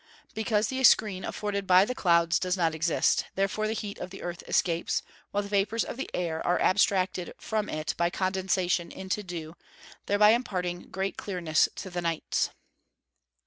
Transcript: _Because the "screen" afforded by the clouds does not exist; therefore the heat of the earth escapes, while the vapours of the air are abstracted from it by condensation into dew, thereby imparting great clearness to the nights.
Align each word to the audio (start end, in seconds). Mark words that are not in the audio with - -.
_Because 0.33 0.69
the 0.69 0.83
"screen" 0.83 1.23
afforded 1.23 1.67
by 1.67 1.85
the 1.85 1.93
clouds 1.93 2.39
does 2.39 2.57
not 2.57 2.73
exist; 2.73 3.25
therefore 3.35 3.67
the 3.67 3.73
heat 3.77 3.99
of 3.99 4.09
the 4.09 4.23
earth 4.23 4.41
escapes, 4.47 5.03
while 5.29 5.43
the 5.43 5.49
vapours 5.49 5.83
of 5.83 5.95
the 5.95 6.09
air 6.11 6.43
are 6.43 6.59
abstracted 6.59 7.35
from 7.37 7.69
it 7.69 7.93
by 7.97 8.09
condensation 8.09 8.91
into 8.91 9.21
dew, 9.21 9.53
thereby 10.07 10.31
imparting 10.31 10.89
great 10.89 11.17
clearness 11.17 11.69
to 11.75 11.91
the 11.91 12.01
nights. 12.01 12.49